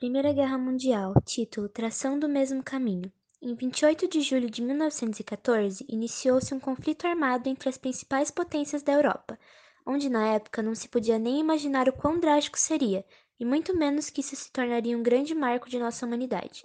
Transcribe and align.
Primeira 0.00 0.32
Guerra 0.32 0.56
Mundial, 0.56 1.12
título 1.26 1.68
Tração 1.68 2.18
do 2.18 2.26
Mesmo 2.26 2.62
Caminho. 2.62 3.12
Em 3.42 3.54
28 3.54 4.08
de 4.08 4.22
julho 4.22 4.48
de 4.48 4.62
1914, 4.62 5.84
iniciou-se 5.90 6.54
um 6.54 6.58
conflito 6.58 7.06
armado 7.06 7.50
entre 7.50 7.68
as 7.68 7.76
principais 7.76 8.30
potências 8.30 8.82
da 8.82 8.94
Europa, 8.94 9.38
onde 9.84 10.08
na 10.08 10.26
época 10.26 10.62
não 10.62 10.74
se 10.74 10.88
podia 10.88 11.18
nem 11.18 11.38
imaginar 11.38 11.86
o 11.86 11.92
quão 11.92 12.18
drástico 12.18 12.58
seria, 12.58 13.04
e 13.38 13.44
muito 13.44 13.76
menos 13.76 14.08
que 14.08 14.22
isso 14.22 14.34
se 14.34 14.50
tornaria 14.50 14.96
um 14.96 15.02
grande 15.02 15.34
marco 15.34 15.68
de 15.68 15.78
nossa 15.78 16.06
humanidade. 16.06 16.64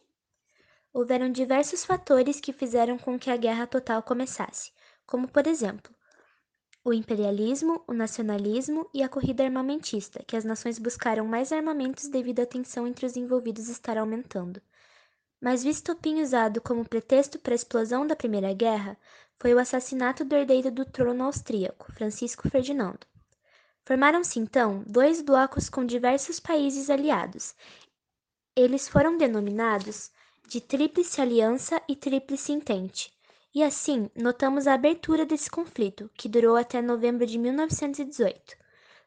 Houveram 0.94 1.30
diversos 1.30 1.84
fatores 1.84 2.40
que 2.40 2.54
fizeram 2.54 2.98
com 2.98 3.20
que 3.20 3.30
a 3.30 3.36
guerra 3.36 3.68
total 3.68 4.02
começasse, 4.02 4.72
como 5.06 5.28
por 5.28 5.46
exemplo, 5.46 5.94
o 6.86 6.94
imperialismo, 6.94 7.84
o 7.88 7.94
nacionalismo 7.94 8.88
e 8.94 9.02
a 9.02 9.10
corrida 9.10 9.44
armamentista, 9.44 10.24
que 10.24 10.38
as 10.38 10.46
nações 10.46 10.78
buscaram 10.78 11.26
mais 11.26 11.52
armamentos 11.52 12.08
devido 12.08 12.42
à 12.42 12.46
tensão 12.46 12.86
entre 12.86 13.08
os 13.08 13.18
envolvidos 13.18 13.70
estar 13.70 13.98
aumentando. 13.98 14.62
Mas 15.42 15.66
o 15.66 15.68
estopim 15.68 16.22
usado 16.22 16.62
como 16.62 16.88
pretexto 16.88 17.40
para 17.40 17.54
a 17.54 17.56
explosão 17.56 18.06
da 18.06 18.16
Primeira 18.16 18.54
Guerra 18.54 18.96
foi 19.40 19.52
o 19.56 19.58
assassinato 19.58 20.24
do 20.24 20.36
herdeiro 20.36 20.70
do 20.70 20.86
trono 20.86 21.24
austríaco, 21.24 21.92
Francisco 21.92 22.48
Ferdinando. 22.52 23.08
Formaram-se 23.84 24.40
então 24.40 24.84
dois 24.86 25.24
blocos 25.24 25.70
com 25.70 25.84
diversos 25.84 26.40
países 26.40 26.92
aliados. 26.92 27.56
Eles 28.56 28.88
foram 28.88 29.18
denominados 29.18 30.12
de 30.48 30.62
Tríplice 30.62 31.20
Aliança 31.20 31.82
e 31.90 31.96
Tríplice 31.96 32.52
Entente, 32.52 33.12
e 33.56 33.64
assim, 33.64 34.10
notamos 34.14 34.68
a 34.68 34.74
abertura 34.74 35.26
desse 35.26 35.50
conflito, 35.50 36.12
que 36.14 36.28
durou 36.28 36.58
até 36.58 36.82
novembro 36.82 37.26
de 37.26 37.38
1918. 37.38 38.58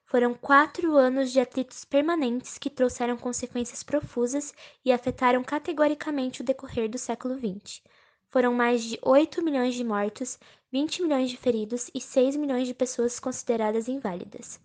Foram 0.06 0.32
quatro 0.32 0.96
anos 0.96 1.30
de 1.30 1.38
atritos 1.38 1.84
permanentes 1.84 2.56
que 2.56 2.70
trouxeram 2.70 3.18
consequências 3.18 3.82
profusas 3.82 4.54
e 4.82 4.90
afetaram 4.90 5.44
categoricamente 5.44 6.40
o 6.40 6.44
decorrer 6.44 6.88
do 6.88 6.96
século 6.96 7.34
XX. 7.34 7.82
Foram 8.30 8.54
mais 8.54 8.82
de 8.82 8.98
8 9.02 9.44
milhões 9.44 9.74
de 9.74 9.84
mortos, 9.84 10.38
20 10.72 11.02
milhões 11.02 11.28
de 11.28 11.36
feridos 11.36 11.90
e 11.94 12.00
6 12.00 12.36
milhões 12.36 12.66
de 12.66 12.72
pessoas 12.72 13.20
consideradas 13.20 13.86
inválidas. 13.86 14.58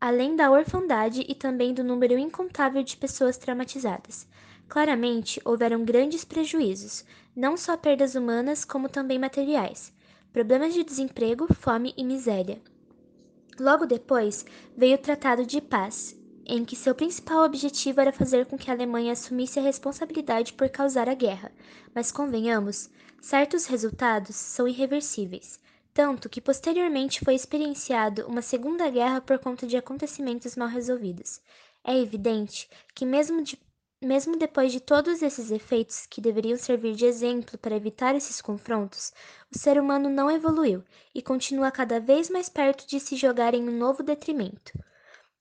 Além 0.00 0.34
da 0.34 0.50
orfandade 0.50 1.22
e 1.28 1.34
também 1.34 1.74
do 1.74 1.84
número 1.84 2.16
incontável 2.18 2.82
de 2.82 2.96
pessoas 2.96 3.36
traumatizadas. 3.36 4.26
Claramente, 4.70 5.42
houveram 5.44 5.84
grandes 5.84 6.24
prejuízos, 6.24 7.04
não 7.34 7.56
só 7.56 7.76
perdas 7.76 8.14
humanas, 8.14 8.64
como 8.64 8.88
também 8.88 9.18
materiais, 9.18 9.92
problemas 10.32 10.72
de 10.72 10.84
desemprego, 10.84 11.52
fome 11.52 11.92
e 11.96 12.04
miséria. 12.04 12.62
Logo 13.58 13.84
depois, 13.84 14.46
veio 14.76 14.94
o 14.94 14.98
Tratado 14.98 15.44
de 15.44 15.60
Paz, 15.60 16.16
em 16.46 16.64
que 16.64 16.76
seu 16.76 16.94
principal 16.94 17.44
objetivo 17.44 18.00
era 18.00 18.12
fazer 18.12 18.46
com 18.46 18.56
que 18.56 18.70
a 18.70 18.74
Alemanha 18.74 19.10
assumisse 19.10 19.58
a 19.58 19.62
responsabilidade 19.62 20.52
por 20.52 20.68
causar 20.68 21.08
a 21.08 21.14
guerra, 21.14 21.50
mas 21.92 22.12
convenhamos, 22.12 22.88
certos 23.20 23.66
resultados 23.66 24.36
são 24.36 24.68
irreversíveis, 24.68 25.58
tanto 25.92 26.28
que 26.28 26.40
posteriormente 26.40 27.24
foi 27.24 27.34
experienciado 27.34 28.24
uma 28.24 28.40
segunda 28.40 28.88
guerra 28.88 29.20
por 29.20 29.40
conta 29.40 29.66
de 29.66 29.76
acontecimentos 29.76 30.54
mal 30.54 30.68
resolvidos. 30.68 31.40
É 31.82 31.98
evidente 31.98 32.70
que, 32.94 33.04
mesmo 33.04 33.42
de 33.42 33.58
mesmo 34.02 34.36
depois 34.36 34.72
de 34.72 34.80
todos 34.80 35.20
esses 35.20 35.50
efeitos 35.50 36.06
que 36.06 36.20
deveriam 36.20 36.56
servir 36.56 36.94
de 36.94 37.04
exemplo 37.04 37.58
para 37.58 37.76
evitar 37.76 38.14
esses 38.14 38.40
confrontos, 38.40 39.12
o 39.54 39.58
ser 39.58 39.78
humano 39.78 40.08
não 40.08 40.30
evoluiu 40.30 40.82
e 41.14 41.20
continua 41.20 41.70
cada 41.70 42.00
vez 42.00 42.30
mais 42.30 42.48
perto 42.48 42.86
de 42.86 42.98
se 42.98 43.14
jogar 43.14 43.52
em 43.54 43.68
um 43.68 43.76
novo 43.76 44.02
detrimento. 44.02 44.72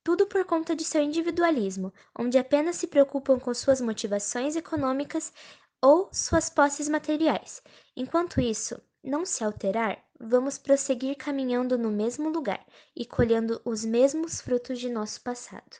Tudo 0.03 0.27
por 0.27 0.43
conta 0.45 0.75
de 0.75 0.83
seu 0.83 1.02
individualismo, 1.02 1.93
onde 2.17 2.37
apenas 2.37 2.75
se 2.75 2.87
preocupam 2.87 3.39
com 3.39 3.53
suas 3.53 3.80
motivações 3.80 4.55
econômicas 4.55 5.31
ou 5.81 6.09
suas 6.11 6.49
posses 6.49 6.89
materiais. 6.89 7.61
Enquanto 7.95 8.41
isso 8.41 8.81
não 9.03 9.25
se 9.25 9.43
alterar, 9.43 10.03
vamos 10.19 10.57
prosseguir 10.57 11.15
caminhando 11.15 11.77
no 11.77 11.89
mesmo 11.89 12.30
lugar 12.30 12.65
e 12.93 13.05
colhendo 13.05 13.61
os 13.64 13.86
mesmos 13.86 14.41
frutos 14.41 14.80
de 14.80 14.89
nosso 14.89 15.21
passado. 15.21 15.80